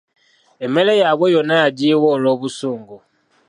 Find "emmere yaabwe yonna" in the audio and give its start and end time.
0.65-1.55